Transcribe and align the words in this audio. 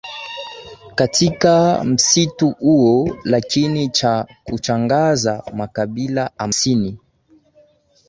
katika 0.95 1.83
msitu 1.83 2.49
huo 2.49 3.17
lakini 3.23 3.89
cha 3.89 4.25
kushangaza 4.43 5.43
makabila 5.53 6.31
hamsini 6.37 6.97